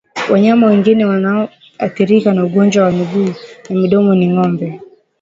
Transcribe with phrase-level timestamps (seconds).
[0.31, 3.33] Wanyama wengine wanaoathirika na ugonjwa wa miguu
[3.69, 4.79] na mdomo ni ngombe